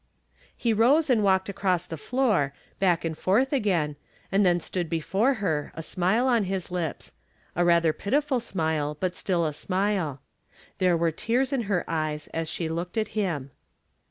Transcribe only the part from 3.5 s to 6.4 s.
again, and then stood before her, a smile